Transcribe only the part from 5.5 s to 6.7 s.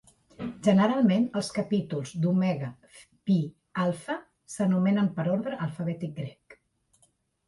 alfabètic grec.